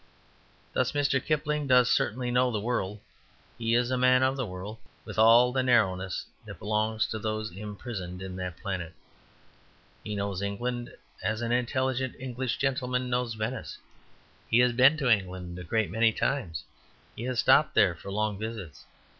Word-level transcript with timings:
Thus 0.73 0.93
Mr. 0.93 1.23
Kipling 1.23 1.67
does 1.67 1.87
certainly 1.93 2.31
know 2.31 2.49
the 2.49 2.59
world; 2.59 2.99
he 3.59 3.75
is 3.75 3.91
a 3.91 3.99
man 3.99 4.23
of 4.23 4.35
the 4.35 4.47
world, 4.47 4.79
with 5.05 5.19
all 5.19 5.51
the 5.51 5.61
narrowness 5.61 6.25
that 6.43 6.57
belongs 6.57 7.05
to 7.09 7.19
those 7.19 7.55
imprisoned 7.55 8.19
in 8.19 8.35
that 8.37 8.57
planet. 8.57 8.93
He 10.03 10.15
knows 10.15 10.41
England 10.41 10.95
as 11.21 11.43
an 11.43 11.51
intelligent 11.51 12.15
English 12.17 12.57
gentleman 12.57 13.11
knows 13.11 13.35
Venice. 13.35 13.77
He 14.49 14.57
has 14.61 14.73
been 14.73 14.97
to 14.97 15.07
England 15.11 15.59
a 15.59 15.63
great 15.63 15.91
many 15.91 16.11
times; 16.11 16.63
he 17.15 17.25
has 17.25 17.37
stopped 17.37 17.75
there 17.75 17.93
for 17.93 18.11
long 18.11 18.39
visits. 18.39 18.85